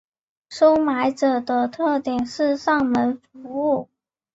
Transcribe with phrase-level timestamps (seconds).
[0.49, 3.87] 收买者的特色是上门服务。